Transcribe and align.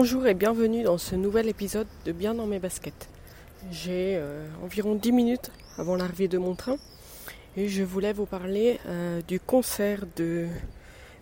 Bonjour 0.00 0.28
et 0.28 0.34
bienvenue 0.34 0.84
dans 0.84 0.96
ce 0.96 1.16
nouvel 1.16 1.48
épisode 1.48 1.88
de 2.04 2.12
Bien 2.12 2.32
dans 2.32 2.46
mes 2.46 2.60
baskets. 2.60 3.08
J'ai 3.72 4.14
euh, 4.16 4.46
environ 4.62 4.94
10 4.94 5.10
minutes 5.10 5.50
avant 5.76 5.96
l'arrivée 5.96 6.28
de 6.28 6.38
mon 6.38 6.54
train 6.54 6.76
et 7.56 7.66
je 7.66 7.82
voulais 7.82 8.12
vous 8.12 8.24
parler 8.24 8.78
euh, 8.86 9.20
du 9.26 9.40
concert 9.40 10.04
de 10.14 10.46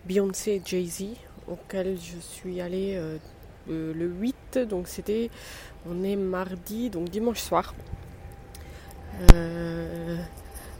Beyoncé 0.05 0.51
et 0.51 0.61
Jay-Z 0.63 1.05
auquel 1.47 1.97
je 1.99 2.19
suis 2.19 2.61
allée 2.61 2.93
euh, 2.97 3.17
le 3.67 4.05
8, 4.05 4.59
donc 4.69 4.87
c'était, 4.87 5.31
on 5.89 6.03
est 6.03 6.15
mardi, 6.15 6.91
donc 6.91 7.09
dimanche 7.09 7.39
soir. 7.39 7.73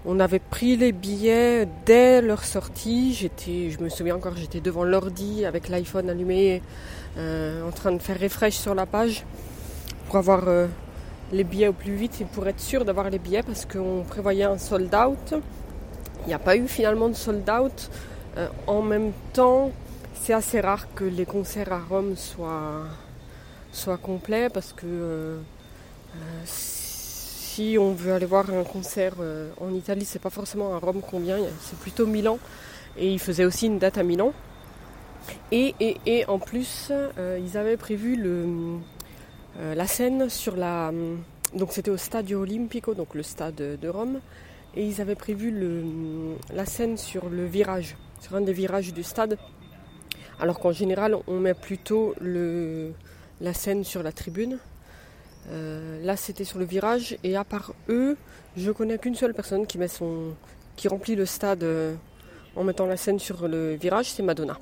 On 0.05 0.19
avait 0.19 0.39
pris 0.39 0.77
les 0.77 0.91
billets 0.91 1.67
dès 1.85 2.21
leur 2.21 2.43
sortie. 2.43 3.13
J'étais, 3.13 3.71
je 3.71 3.79
me 3.79 3.89
souviens 3.89 4.15
encore, 4.15 4.35
j'étais 4.35 4.61
devant 4.61 4.83
l'ordi 4.83 5.45
avec 5.45 5.69
l'iPhone 5.69 6.09
allumé 6.09 6.61
euh, 7.17 7.67
en 7.67 7.71
train 7.71 7.91
de 7.91 7.99
faire 7.99 8.19
refresh 8.19 8.55
sur 8.55 8.75
la 8.75 8.85
page 8.85 9.25
pour 10.05 10.17
avoir 10.17 10.47
euh, 10.47 10.67
les 11.31 11.43
billets 11.43 11.67
au 11.67 11.73
plus 11.73 11.95
vite 11.95 12.21
et 12.21 12.25
pour 12.25 12.47
être 12.47 12.59
sûr 12.59 12.85
d'avoir 12.85 13.09
les 13.09 13.19
billets 13.19 13.43
parce 13.43 13.65
qu'on 13.65 14.03
prévoyait 14.07 14.43
un 14.43 14.57
sold 14.57 14.93
out. 14.95 15.33
Il 16.25 16.27
n'y 16.27 16.33
a 16.33 16.39
pas 16.39 16.55
eu 16.55 16.67
finalement 16.67 17.09
de 17.09 17.15
sold 17.15 17.49
out. 17.49 17.89
Euh, 18.37 18.47
en 18.67 18.81
même 18.81 19.11
temps, 19.33 19.71
c'est 20.13 20.33
assez 20.33 20.61
rare 20.61 20.87
que 20.93 21.03
les 21.03 21.25
concerts 21.25 21.73
à 21.73 21.79
Rome 21.79 22.15
soient, 22.15 22.83
soient 23.71 23.97
complets 23.97 24.49
parce 24.49 24.73
que 24.73 25.39
si 27.57 27.75
on 27.79 27.91
veut 27.91 28.13
aller 28.13 28.27
voir 28.27 28.47
un 28.51 28.63
concert 28.63 29.15
en 29.59 29.73
Italie, 29.73 30.05
c'est 30.05 30.21
pas 30.21 30.29
forcément 30.29 30.75
à 30.75 30.77
Rome 30.77 31.01
qu'on 31.01 31.19
vient, 31.19 31.39
c'est 31.59 31.79
plutôt 31.79 32.05
Milan. 32.05 32.37
Et 32.99 33.11
il 33.11 33.17
faisait 33.17 33.45
aussi 33.45 33.65
une 33.65 33.79
date 33.79 33.97
à 33.97 34.03
Milan. 34.03 34.31
Et, 35.51 35.73
et, 35.79 36.25
en 36.27 36.37
plus, 36.37 36.91
euh, 36.91 37.39
ils 37.43 37.57
avaient 37.57 37.75
prévu 37.75 38.15
euh, 38.23 38.77
la 39.73 39.87
scène 39.87 40.29
sur 40.29 40.55
la. 40.55 40.91
Donc 41.55 41.71
c'était 41.71 41.89
au 41.89 41.97
Stadio 41.97 42.41
Olimpico, 42.41 42.93
donc 42.93 43.15
le 43.15 43.23
stade 43.23 43.55
de 43.55 43.87
Rome. 43.89 44.19
Et 44.75 44.85
ils 44.85 45.01
avaient 45.01 45.15
prévu 45.15 45.51
la 46.53 46.67
scène 46.67 46.95
sur 46.95 47.27
le 47.27 47.47
virage, 47.47 47.95
sur 48.19 48.35
un 48.35 48.41
des 48.41 48.53
virages 48.53 48.93
du 48.93 49.01
stade. 49.01 49.35
Alors 50.39 50.59
qu'en 50.59 50.73
général, 50.73 51.17
on 51.25 51.39
met 51.39 51.55
plutôt 51.55 52.13
la 53.41 53.53
scène 53.55 53.83
sur 53.83 54.03
la 54.03 54.11
tribune. 54.11 54.59
Euh, 55.49 56.03
là, 56.03 56.17
c'était 56.17 56.43
sur 56.43 56.59
le 56.59 56.65
virage. 56.65 57.17
Et 57.23 57.35
à 57.35 57.43
part 57.43 57.73
eux, 57.89 58.17
je 58.55 58.71
connais 58.71 58.97
qu'une 58.97 59.15
seule 59.15 59.33
personne 59.33 59.65
qui, 59.65 60.87
remplit 60.87 61.15
le 61.15 61.25
stade 61.25 61.65
en 62.55 62.63
mettant 62.63 62.87
la 62.87 62.97
scène 62.97 63.19
sur 63.19 63.47
le 63.47 63.75
virage, 63.75 64.11
c'est 64.11 64.23
Madonna. 64.23 64.57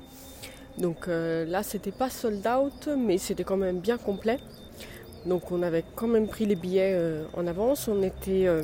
Donc 0.78 1.08
euh, 1.08 1.46
là, 1.46 1.62
c'était 1.62 1.90
pas 1.90 2.10
sold 2.10 2.46
out, 2.46 2.88
mais 2.96 3.18
c'était 3.18 3.44
quand 3.44 3.56
même 3.56 3.80
bien 3.80 3.96
complet. 3.96 4.38
Donc 5.24 5.50
on 5.50 5.62
avait 5.62 5.84
quand 5.94 6.06
même 6.06 6.28
pris 6.28 6.46
les 6.46 6.56
billets 6.56 6.92
euh, 6.94 7.24
en 7.34 7.46
avance. 7.46 7.88
On 7.88 8.00
euh, 8.28 8.62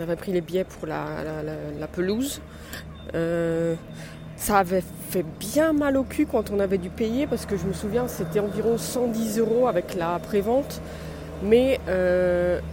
avait 0.00 0.16
pris 0.16 0.32
les 0.32 0.40
billets 0.40 0.64
pour 0.64 0.86
la, 0.86 1.86
pelouse. 1.92 2.40
ça 4.36 4.58
avait 4.58 4.82
fait 5.10 5.24
bien 5.38 5.72
mal 5.72 5.96
au 5.96 6.02
cul 6.02 6.26
quand 6.26 6.50
on 6.50 6.58
avait 6.58 6.78
dû 6.78 6.90
payer 6.90 7.26
parce 7.28 7.46
que 7.46 7.56
je 7.56 7.64
me 7.66 7.72
souviens 7.72 8.08
c'était 8.08 8.40
environ 8.40 8.76
110 8.76 9.38
euros 9.38 9.68
avec 9.68 9.94
la 9.94 10.18
prévente. 10.18 10.80
Mais 11.42 11.80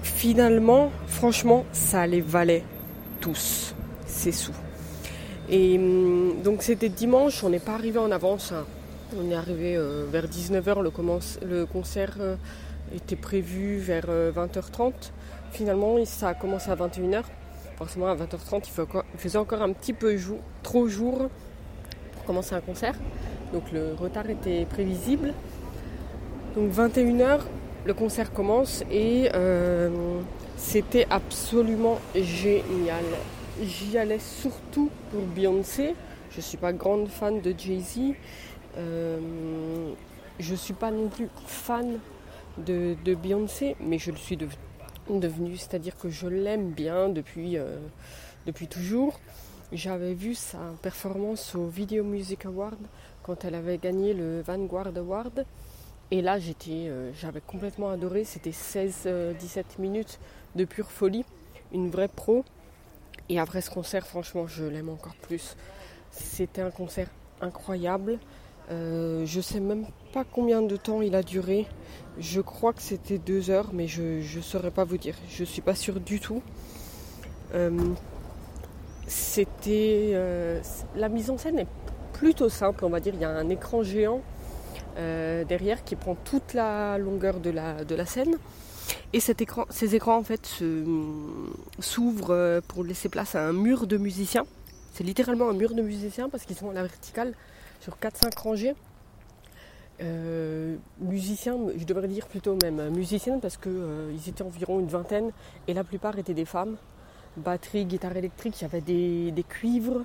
finalement, 0.04 0.92
franchement, 1.08 1.66
ça 1.72 2.06
les 2.08 2.22
valait 2.22 2.64
tous 3.20 3.74
ces 4.06 4.32
sous. 4.32 4.54
Et 5.50 5.78
hum, 5.78 6.42
donc 6.44 6.62
c'était 6.62 6.90
dimanche, 6.90 7.44
on 7.44 7.50
n'est 7.50 7.60
pas 7.60 7.74
arrivé 7.74 8.00
en 8.00 8.12
avance. 8.12 8.52
Hein. 8.52 8.66
On 9.18 9.32
est 9.32 9.36
arrivé 9.36 9.76
euh, 9.76 10.06
vers 10.10 10.28
19h, 10.28 10.84
le, 10.84 11.66
concert 11.66 12.16
euh, 12.20 12.36
était 12.96 13.16
prévu 13.16 13.80
vers 13.80 14.06
20h30. 14.06 14.82
Euh, 14.82 14.92
Finalement, 15.52 15.98
ça 16.06 16.30
a 16.30 16.34
commencé 16.36 16.70
à 16.70 16.76
21h. 16.76 17.24
Forcément, 17.78 18.08
à 18.08 18.16
20h30, 18.16 18.66
il, 18.68 19.20
faisait 19.20 19.40
encore 19.40 19.64
un 19.64 19.74
petit 19.74 19.94
peu 19.94 20.16
trop 20.62 20.88
jour 20.88 21.28
pour 22.14 22.24
commencer 22.26 22.54
un 22.54 22.62
concert. 22.62 22.94
Donc 23.52 23.72
le 23.72 23.96
retard 23.96 24.30
était 24.30 24.66
prévisible. 24.66 25.34
Donc 26.56 26.72
21h, 26.72 27.40
le 27.86 27.94
concert 27.94 28.34
commence 28.34 28.84
et 28.92 29.30
c'était 30.58 31.08
absolument 31.10 32.00
génial 32.16 33.06
j'y 33.62 33.98
allais 33.98 34.20
surtout 34.20 34.90
pour 35.12 35.22
Beyoncé. 35.22 35.96
Je 36.32 36.38
ne 36.38 36.42
suis 36.42 36.58
pas 36.58 36.74
grande 36.74 37.08
fan 37.08 37.42
de 37.42 37.54
Jay-Z. 37.58 38.14
Euh, 38.78 39.92
je 40.40 40.52
ne 40.52 40.58
suis 40.58 40.74
pas 40.74 40.92
non 40.92 41.08
plus 41.10 41.28
fan 41.46 42.00
de, 42.58 42.96
Beyoncé, 43.16 43.76
mais 43.80 43.98
je 43.98 44.12
le 44.12 44.18
suis 44.18 44.38
devenue. 45.10 45.58
C'est-à-dire 45.58 45.98
que 45.98 46.10
je 46.10 46.28
l'aime 46.28 46.72
bien 46.72 47.10
depuis, 47.10 47.58
euh, 47.58 47.78
depuis 48.46 48.68
toujours. 48.68 49.20
J'avais 49.72 50.14
vu 50.14 50.34
sa 50.34 50.60
performance 50.82 51.54
au 51.56 51.68
Video 51.68 52.04
Music 52.04 52.46
Award 52.46 52.80
quand 53.22 53.46
elle 53.46 53.56
avait 53.56 53.78
gagné 53.78 54.14
le 54.14 54.42
Vanguard 54.42 54.96
Award. 54.96 55.46
Et 56.12 56.22
là, 56.22 56.40
j'étais, 56.40 56.88
euh, 56.88 57.12
j'avais 57.14 57.42
complètement 57.42 57.90
adoré. 57.90 58.24
C'était 58.24 58.52
16-17 58.52 59.80
minutes 59.80 60.20
de 60.56 60.66
pure 60.66 60.92
folie. 60.92 61.26
Une 61.72 61.90
vraie 61.90 62.08
pro. 62.08 62.44
Et 63.30 63.40
après 63.40 63.62
ce 63.62 63.70
concert, 63.70 64.08
franchement, 64.08 64.48
je 64.48 64.66
l'aime 64.66 64.90
encore 64.90 65.16
plus. 65.16 65.56
C'était 66.12 66.62
un 66.62 66.72
concert 66.72 67.10
incroyable. 67.42 68.18
Euh, 68.72 69.26
je 69.26 69.42
sais 69.42 69.60
même 69.60 69.86
pas 70.14 70.24
combien 70.24 70.62
de 70.62 70.76
temps 70.76 71.02
il 71.02 71.16
a 71.16 71.24
duré. 71.24 71.66
Je 72.20 72.42
crois 72.42 72.74
que 72.74 72.82
c'était 72.82 73.18
deux 73.18 73.50
heures, 73.50 73.70
mais 73.74 73.88
je 73.88 74.36
ne 74.36 74.42
saurais 74.42 74.72
pas 74.72 74.84
vous 74.84 74.98
dire. 74.98 75.16
Je 75.30 75.44
suis 75.44 75.62
pas 75.62 75.76
sûre 75.76 76.00
du 76.00 76.20
tout. 76.20 76.42
Euh, 77.56 77.72
c'était 79.08 80.12
euh, 80.14 80.62
la 80.96 81.10
mise 81.10 81.32
en 81.32 81.38
scène 81.38 81.60
est 81.60 81.68
plutôt 82.14 82.50
simple, 82.50 82.86
on 82.86 82.90
va 82.90 83.00
dire. 83.00 83.14
Il 83.16 83.22
y 83.22 83.26
a 83.26 83.30
un 83.30 83.50
écran 83.50 83.82
géant 83.82 84.22
derrière 84.96 85.84
qui 85.84 85.96
prend 85.96 86.16
toute 86.16 86.54
la 86.54 86.98
longueur 86.98 87.40
de 87.40 87.50
la, 87.50 88.06
scène. 88.06 88.36
Et 89.14 89.20
ces 89.20 89.96
écrans 89.96 90.18
en 90.18 90.24
fait 90.24 90.64
s'ouvrent 91.80 92.34
euh, 92.34 92.62
pour 92.68 92.84
laisser 92.84 93.10
place 93.10 93.36
à 93.36 93.48
un 93.48 93.54
mur 93.54 93.88
de 93.88 93.98
musiciens. 93.98 94.46
C'est 94.94 95.04
littéralement 95.04 95.50
un 95.50 95.54
mur 95.54 95.74
de 95.74 95.82
musiciens 95.82 96.30
parce 96.30 96.46
qu'ils 96.46 96.56
sont 96.56 96.70
à 96.70 96.74
la 96.74 96.82
verticale 96.82 97.34
sur 97.80 97.98
4-5 97.98 98.38
rangées. 98.40 98.76
Euh, 100.02 100.78
musiciens, 101.00 101.58
je 101.76 101.84
devrais 101.84 102.08
dire 102.08 102.28
plutôt 102.28 102.58
même 102.64 102.90
musiciennes 102.90 103.42
parce 103.42 103.58
qu'ils 103.58 103.72
euh, 103.76 104.28
étaient 104.28 104.44
environ 104.44 104.80
une 104.80 104.88
vingtaine 104.88 105.32
et 105.68 105.74
la 105.74 105.84
plupart 105.84 106.18
étaient 106.18 106.34
des 106.34 106.46
femmes. 106.46 106.78
Batterie, 107.38 107.86
guitare 107.86 108.16
électrique, 108.18 108.60
il 108.60 108.64
y 108.64 108.66
avait 108.66 108.82
des 108.82 109.46
cuivres. 109.48 110.04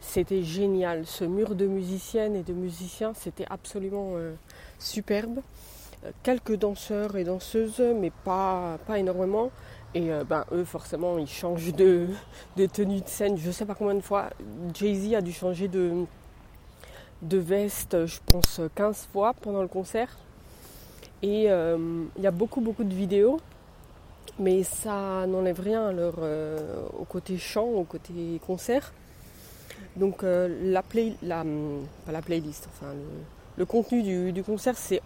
C'était 0.00 0.42
génial. 0.42 1.06
Ce 1.06 1.24
mur 1.24 1.54
de 1.54 1.66
musiciennes 1.66 2.36
et 2.36 2.42
de 2.42 2.52
musiciens, 2.52 3.12
c'était 3.14 3.46
absolument 3.50 4.14
superbe 4.78 5.40
quelques 6.22 6.56
danseurs 6.56 7.16
et 7.16 7.24
danseuses, 7.24 7.80
mais 7.80 8.10
pas, 8.24 8.78
énormément. 8.96 9.50
Et 9.94 10.12
euh, 10.12 10.24
ben, 10.24 10.44
eux, 10.52 10.64
forcément, 10.64 11.18
ils 11.18 11.28
changent 11.28 11.74
de, 11.74 12.08
de, 12.56 12.66
tenue 12.66 13.00
de 13.00 13.08
scène. 13.08 13.38
Je 13.38 13.50
sais 13.50 13.64
pas 13.64 13.74
combien 13.74 13.94
de 13.94 14.00
fois. 14.00 14.30
Jay-Z 14.74 15.14
a 15.14 15.20
dû 15.20 15.32
changer 15.32 15.68
de, 15.68 16.04
de 17.22 17.38
veste, 17.38 18.06
je 18.06 18.18
pense, 18.26 18.60
15 18.74 19.08
fois 19.12 19.34
pendant 19.34 19.62
le 19.62 19.68
concert. 19.68 20.18
Et 21.22 21.50
euh, 21.50 22.04
il 22.16 22.22
y 22.22 22.26
a 22.26 22.30
beaucoup, 22.30 22.60
beaucoup 22.60 22.84
de 22.84 22.94
vidéos. 22.94 23.40
Mais 24.38 24.62
ça 24.62 25.26
n'enlève 25.26 25.58
rien 25.58 25.90
euh, 25.90 26.86
au 26.96 27.04
côté 27.04 27.38
chant, 27.38 27.66
au 27.66 27.82
côté 27.82 28.40
concert. 28.46 28.92
Donc 29.96 30.22
la, 30.22 30.82
play, 30.82 31.14
la, 31.22 31.44
playlist, 32.24 32.68
enfin 32.72 32.92
le, 33.56 33.64
contenu 33.64 34.32
du, 34.32 34.42
concert, 34.42 34.76
c'est 34.76 35.00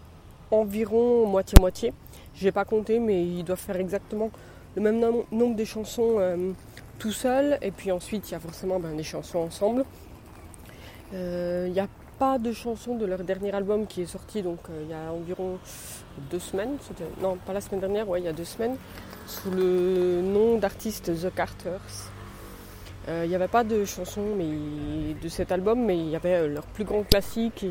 environ 0.51 1.27
moitié-moitié. 1.27 1.93
Je 2.35 2.45
n'ai 2.45 2.53
pas 2.53 2.65
compté, 2.65 2.99
mais 2.99 3.25
ils 3.25 3.45
doivent 3.45 3.59
faire 3.59 3.77
exactement 3.77 4.31
le 4.77 4.83
même 4.83 5.01
nombre 5.31 5.57
de 5.57 5.65
chansons 5.65 6.17
euh, 6.19 6.53
tout 6.99 7.13
seul. 7.13 7.59
Et 7.63 7.71
puis 7.71 7.93
ensuite, 7.93 8.29
il 8.31 8.33
y 8.33 8.35
a 8.35 8.41
forcément 8.41 8.79
ben, 8.79 8.97
des 8.97 9.03
chansons 9.03 9.41
ensemble. 9.41 9.85
Euh, 11.15 11.65
il 11.67 11.73
n'y 11.73 11.81
a 11.81 11.89
pas 12.19 12.39
de 12.39 12.53
chansons 12.53 12.97
de 12.97 13.05
leur 13.05 13.19
dernier 13.25 13.53
album 13.53 13.87
qui 13.87 14.03
est 14.03 14.07
sorti 14.07 14.43
donc 14.43 14.61
euh, 14.71 14.83
il 14.85 14.91
y 14.91 14.95
a 14.95 15.13
environ 15.13 15.59
deux 16.31 16.39
semaines. 16.39 16.77
Non, 17.21 17.37
pas 17.37 17.53
la 17.53 17.61
semaine 17.61 17.81
dernière, 17.81 18.09
ouais, 18.09 18.21
il 18.21 18.25
y 18.25 18.29
a 18.29 18.33
deux 18.33 18.45
semaines, 18.45 18.77
sous 19.27 19.51
le 19.51 20.21
nom 20.23 20.59
d'artiste 20.59 21.11
The 21.13 21.35
Carters. 21.35 22.11
Il 23.09 23.29
n'y 23.29 23.35
avait 23.35 23.49
pas 23.49 23.65
de 23.65 23.85
chansons 23.85 24.37
de 24.37 25.29
cet 25.29 25.51
album, 25.51 25.85
mais 25.85 25.99
il 25.99 26.09
y 26.09 26.17
avait 26.17 26.47
leur 26.47 26.65
plus 26.67 26.85
grand 26.85 27.03
classique 27.03 27.65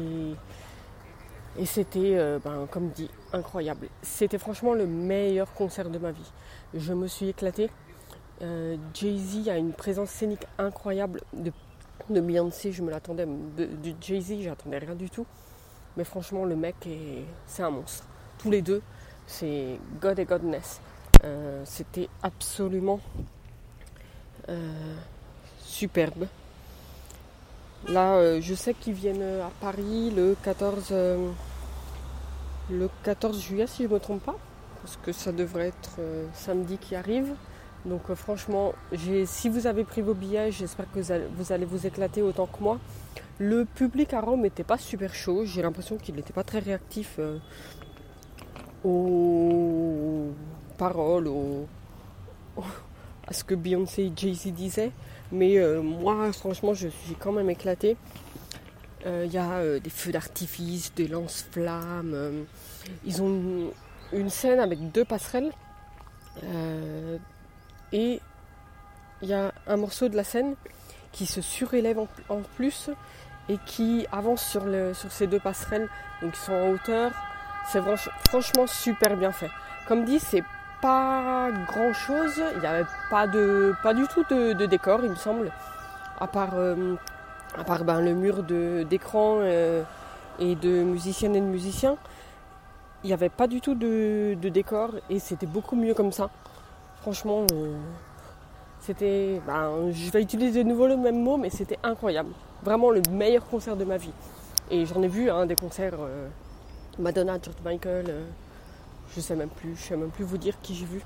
et 1.58 1.66
c'était, 1.66 2.16
euh, 2.16 2.40
ben, 2.44 2.68
comme 2.70 2.90
dit, 2.90 3.10
incroyable. 3.34 3.90
C'était 4.02 4.38
franchement 4.38 4.74
le 4.74 4.88
meilleur 4.88 5.54
concert 5.54 5.90
de 5.90 6.00
ma 6.00 6.12
vie. 6.12 6.32
Je 6.74 6.94
me 6.94 7.08
suis 7.08 7.30
éclatée. 7.30 7.70
Euh, 8.42 8.78
Jay-Z 8.94 9.50
a 9.50 9.58
une 9.58 9.74
présence 9.74 10.10
scénique 10.10 10.46
incroyable. 10.58 11.22
De, 11.34 11.52
de 12.10 12.22
Beyoncé, 12.22 12.72
je 12.72 12.82
me 12.82 12.90
l'attendais. 12.90 13.26
De, 13.26 13.68
Jay-Z, 14.00 14.42
j'attendais 14.42 14.78
rien 14.78 14.96
du 14.96 15.10
tout. 15.10 15.26
Mais 15.98 16.06
franchement, 16.06 16.46
le 16.46 16.56
mec, 16.56 16.76
est, 16.88 17.26
c'est 17.48 17.64
un 17.64 17.70
monstre. 17.70 18.06
Tous 18.38 18.50
les 18.50 18.62
deux, 18.62 18.82
c'est 19.28 19.78
God 20.00 20.20
et 20.20 20.26
Godness. 20.26 20.80
Euh, 21.26 21.62
c'était 21.66 22.08
absolument 22.24 23.02
euh, 24.48 24.96
superbe. 25.72 26.28
Là, 27.88 28.16
euh, 28.16 28.42
je 28.42 28.54
sais 28.54 28.74
qu'ils 28.74 28.94
viennent 28.94 29.24
à 29.24 29.50
Paris 29.60 30.12
le 30.16 30.36
14, 30.44 30.94
le 32.70 32.90
14 33.04 33.42
juillet, 33.42 33.68
si 33.68 33.84
je 33.84 33.88
ne 33.88 33.94
me 33.94 34.00
trompe 34.00 34.22
pas, 34.22 34.38
parce 34.82 34.98
que 34.98 35.12
ça 35.12 35.32
devrait 35.32 35.70
être 35.70 36.00
samedi 36.34 36.78
qui 36.78 36.96
arrive. 36.96 37.34
Donc 37.86 38.14
franchement, 38.14 38.74
si 39.26 39.50
vous 39.50 39.66
avez 39.66 39.84
pris 39.84 40.02
vos 40.02 40.14
billets, 40.14 40.52
j'espère 40.52 40.86
que 40.92 41.00
vous 41.00 41.52
allez, 41.52 41.66
vous 41.66 41.88
éclater 41.88 42.22
autant 42.22 42.46
que 42.46 42.62
moi. 42.62 42.80
Le 43.40 43.66
public 43.66 44.14
à 44.14 44.22
Rome 44.22 44.42
n'était 44.42 44.64
pas 44.64 44.78
super 44.78 45.16
chaud. 45.16 45.46
J'ai 45.46 45.64
l'impression 45.64 45.98
qu'il 45.98 46.14
n'était 46.16 46.34
pas 46.34 46.44
très 46.44 46.60
réactif 46.60 47.20
aux 48.84 50.32
paroles, 50.78 51.32
à 53.28 53.34
ce 53.34 53.44
que 53.44 53.56
Beyoncé 53.56 54.04
et 54.04 54.14
Jay-Z 54.16 54.48
disaient. 54.48 54.92
Mais 55.32 55.58
euh, 55.58 55.82
moi, 55.82 56.32
franchement, 56.34 56.74
je 56.74 56.90
suis 56.90 57.16
quand 57.16 57.32
même 57.32 57.50
éclatée. 57.50 57.96
Il 59.04 59.08
euh, 59.08 59.26
y 59.26 59.38
a 59.38 59.54
euh, 59.54 59.80
des 59.80 59.90
feux 59.90 60.12
d'artifice, 60.12 60.94
des 60.94 61.08
lance-flammes. 61.08 62.46
ils 63.06 63.22
ont 63.22 63.72
une, 64.12 64.30
scène 64.30 64.60
avec 64.60 64.92
deux 64.92 65.06
passerelles. 65.06 65.52
et 67.94 68.20
il 69.22 69.28
y 69.28 69.34
a 69.34 69.54
un 69.68 69.78
morceau 69.78 70.10
de 70.10 70.16
la 70.16 70.24
scène 70.24 70.56
qui 71.12 71.26
se 71.26 71.42
surélève 71.42 72.00
en, 72.30 72.42
plus 72.56 72.90
et 73.50 73.58
qui 73.66 74.06
avance 74.12 74.44
sur, 74.46 74.66
le, 74.66 74.94
ces 74.94 75.28
deux 75.28 75.40
passerelles. 75.40 75.90
Donc 76.22 76.34
ils 76.36 76.46
sont 76.46 76.54
en 76.54 76.70
hauteur. 76.72 77.12
C'est 77.72 77.82
franchement 78.28 78.68
super 78.68 79.16
bien 79.16 79.32
fait. 79.32 79.50
Comme 79.88 80.06
dit, 80.06 80.20
c'est 80.20 80.44
pas 80.82 81.50
grand 81.68 81.94
chose. 81.94 82.42
Il 82.56 82.60
n'y 82.60 82.66
avait 82.66 82.88
pas, 83.10 83.28
de, 83.28 83.74
pas 83.84 83.94
du 83.94 84.08
tout 84.08 84.24
de, 84.30 84.66
décor, 84.66 85.00
il 85.04 85.12
me 85.12 85.16
semble, 85.16 85.52
à 86.20 86.28
part, 86.28 86.56
euh, 86.56 86.96
à 87.58 87.84
ben, 87.84 88.02
le 88.02 88.14
mur 88.14 88.44
d'écran 88.44 89.38
euh, 89.42 89.84
et 90.40 90.56
de 90.56 90.84
musiciennes 90.84 91.36
et 91.36 91.42
de 91.42 91.46
musiciens. 91.46 91.98
Il 93.04 93.08
n'y 93.08 93.14
avait 93.14 93.30
pas 93.30 93.48
du 93.48 93.62
tout 93.62 93.76
de, 93.76 94.36
décor 94.50 94.92
et 95.10 95.20
c'était 95.20 95.48
beaucoup 95.48 95.76
mieux 95.76 95.94
comme 95.94 96.12
ça. 96.12 96.30
Franchement, 97.02 97.46
euh, 97.54 97.76
c'était. 98.80 99.42
Ben, 99.48 99.92
je 99.92 100.12
vais 100.12 100.22
utiliser 100.22 100.64
de 100.64 100.70
nouveau 100.70 100.88
le 100.88 100.98
même 100.98 101.22
mot, 101.22 101.38
mais 101.38 101.50
c'était 101.50 101.80
incroyable. 101.84 102.32
Vraiment 102.64 102.92
le 102.92 103.02
meilleur 103.10 103.46
concert 103.48 103.76
de 103.76 103.86
ma 103.86 103.98
vie. 103.98 104.14
Et 104.70 104.86
j'en 104.86 105.02
ai 105.02 105.08
vu 105.08 105.30
hein, 105.30 105.46
des 105.46 105.56
concerts 105.56 105.98
Madonna, 107.00 107.38
George 107.42 107.58
Michael 107.66 108.14
je 109.16 109.22
sais 109.22 109.36
même 109.36 109.50
plus, 109.50 109.76
je 109.76 109.82
sais 109.82 109.98
même 109.98 110.10
plus 110.10 110.24
vous 110.24 110.38
dire 110.38 110.56
qui 110.62 110.76
j'ai 110.76 110.86
vu. 110.86 111.02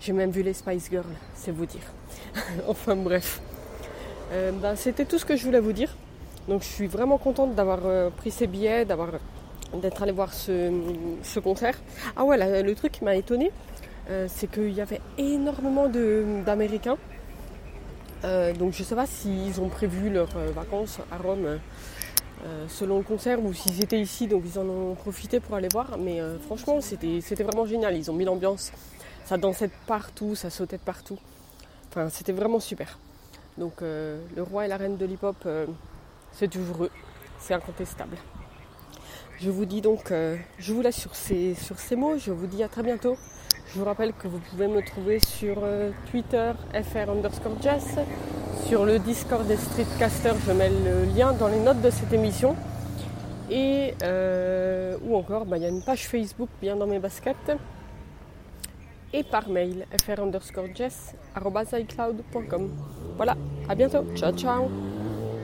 J'ai 0.00 0.12
même 0.12 0.30
vu 0.30 0.42
les 0.42 0.52
Spice 0.52 0.88
Girls, 0.90 1.04
c'est 1.34 1.50
vous 1.50 1.66
dire. 1.66 1.80
enfin 2.68 2.96
bref. 2.96 3.40
Euh, 4.32 4.52
ben, 4.52 4.76
c'était 4.76 5.04
tout 5.04 5.18
ce 5.18 5.24
que 5.24 5.36
je 5.36 5.44
voulais 5.44 5.60
vous 5.60 5.72
dire. 5.72 5.94
Donc 6.48 6.62
je 6.62 6.68
suis 6.68 6.86
vraiment 6.86 7.18
contente 7.18 7.54
d'avoir 7.54 7.80
euh, 7.84 8.10
pris 8.10 8.30
ces 8.30 8.46
billets, 8.46 8.84
d'avoir 8.84 9.08
d'être 9.74 10.02
allé 10.02 10.12
voir 10.12 10.32
ce, 10.32 11.38
concert. 11.40 11.76
Ah 12.16 12.24
ouais, 12.24 12.62
le 12.62 12.74
truc 12.74 12.92
qui 12.92 13.04
m'a 13.04 13.16
étonné, 13.16 13.50
euh, 14.10 14.26
c'est 14.28 14.50
qu'il 14.50 14.72
y 14.72 14.80
avait 14.80 15.00
énormément 15.18 15.88
d'Américains. 15.88 16.96
donc 18.22 18.72
je 18.72 18.80
ne 18.80 18.84
sais 18.84 18.94
pas 18.94 19.06
s'ils 19.06 19.60
ont 19.60 19.68
prévu 19.68 20.08
leurs 20.08 20.38
vacances 20.54 20.98
à 21.10 21.16
Rome 21.16 21.58
euh, 22.44 22.66
selon 22.68 22.98
le 22.98 23.02
concert 23.02 23.42
ou 23.42 23.52
s'ils 23.54 23.82
étaient 23.82 24.00
ici, 24.00 24.26
donc 24.26 24.42
ils 24.44 24.58
en 24.58 24.68
ont 24.68 24.94
profité 24.94 25.40
pour 25.40 25.54
aller 25.54 25.68
voir. 25.68 25.96
Mais 25.98 26.20
euh, 26.20 26.38
franchement, 26.38 26.80
c'était 26.80 27.42
vraiment 27.42 27.66
génial. 27.66 27.96
Ils 27.96 28.10
ont 28.10 28.14
mis 28.14 28.24
l'ambiance. 28.24 28.72
Ça 29.24 29.38
dansait 29.38 29.68
de 29.68 29.72
partout, 29.86 30.34
ça 30.34 30.50
sautait 30.50 30.76
de 30.76 30.82
partout. 30.82 31.18
Enfin, 31.88 32.08
c'était 32.10 32.32
vraiment 32.32 32.60
super. 32.60 32.98
Donc, 33.58 33.80
euh, 33.80 34.20
le 34.36 34.42
roi 34.42 34.66
et 34.66 34.68
la 34.68 34.76
reine 34.76 34.96
de 34.96 35.06
l'hip-hop, 35.06 35.48
c'est 36.32 36.48
toujours 36.48 36.84
eux. 36.84 36.90
C'est 37.38 37.54
incontestable. 37.54 38.16
Je 39.38 39.50
vous 39.50 39.64
dis 39.64 39.80
donc, 39.80 40.12
je 40.58 40.72
vous 40.72 40.80
laisse 40.80 40.96
sur 40.96 41.14
ces, 41.14 41.54
sur 41.54 41.78
ces 41.78 41.96
mots. 41.96 42.18
Je 42.18 42.32
vous 42.32 42.46
dis 42.46 42.62
à 42.62 42.68
très 42.68 42.82
bientôt. 42.82 43.16
Je 43.68 43.78
vous 43.78 43.84
rappelle 43.84 44.12
que 44.12 44.28
vous 44.28 44.38
pouvez 44.38 44.68
me 44.68 44.80
trouver 44.82 45.18
sur 45.18 45.62
Twitter, 46.10 46.52
fr 46.72 47.10
underscore 47.10 47.60
jazz 47.60 47.98
sur 48.66 48.84
le 48.84 48.98
Discord 48.98 49.46
des 49.46 49.56
Streetcasters, 49.56 50.34
je 50.44 50.52
mets 50.52 50.70
le 50.70 51.04
lien 51.16 51.32
dans 51.32 51.46
les 51.46 51.60
notes 51.60 51.80
de 51.80 51.90
cette 51.90 52.12
émission. 52.12 52.56
Et 53.48 53.94
euh, 54.02 54.96
ou 55.04 55.16
encore, 55.16 55.46
bah, 55.46 55.56
il 55.56 55.62
y 55.62 55.66
a 55.66 55.68
une 55.68 55.82
page 55.82 56.08
Facebook 56.08 56.48
bien 56.60 56.74
dans 56.74 56.86
mes 56.86 56.98
baskets. 56.98 57.56
Et 59.12 59.22
par 59.22 59.48
mail, 59.48 59.86
fr 60.04 60.20
underscore 60.20 60.66
Voilà, 63.16 63.36
à 63.68 63.74
bientôt. 63.74 64.04
Ciao 64.16 64.32
ciao 64.32 64.68